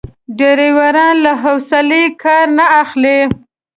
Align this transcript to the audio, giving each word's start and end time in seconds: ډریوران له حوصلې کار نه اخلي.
ډریوران 0.37 1.13
له 1.25 1.31
حوصلې 1.43 2.03
کار 2.23 2.45
نه 2.57 2.65
اخلي. 2.81 3.19